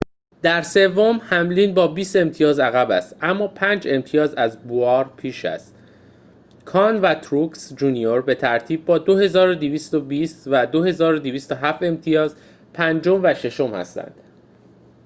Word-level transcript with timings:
در 0.41 0.61
سوم 0.61 1.19
هملین 1.21 1.73
با 1.73 1.87
بیست 1.87 2.15
امتیاز 2.15 2.59
عقب 2.59 2.91
است 2.91 3.15
اما 3.21 3.47
پنج 3.47 3.87
امتیاز 3.87 4.33
از 4.33 4.59
بوایر 4.63 5.03
پیش 5.07 5.45
است 5.45 5.75
کان 6.65 7.01
و 7.01 7.15
تروکس 7.15 7.73
جونیور 7.75 8.21
به 8.21 8.35
ترتیب 8.35 8.85
با 8.85 8.97
۲۲۲۰ 8.99 10.47
و 10.47 10.65
۲۲۰۷ 10.65 11.81
امتیاز 11.83 12.35
پنجم 12.73 13.23
و 13.23 13.33
ششم 13.33 13.73
هستند 13.73 14.15